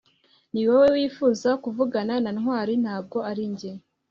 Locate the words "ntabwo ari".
2.83-3.43